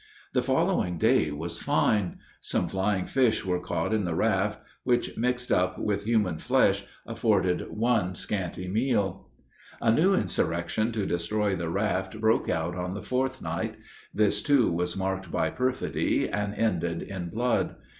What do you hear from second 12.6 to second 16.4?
on the fourth night; this too, was marked by perfidy,